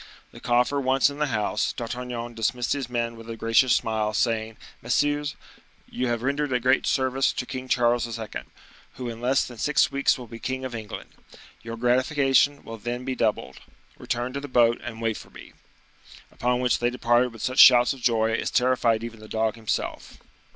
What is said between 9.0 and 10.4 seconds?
in less than six weeks will be